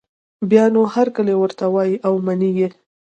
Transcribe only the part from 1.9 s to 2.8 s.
او مني یې